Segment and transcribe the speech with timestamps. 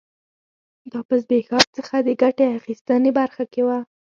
[0.91, 3.69] دا په زبېښاک څخه د ګټې اخیستنې برخه کې و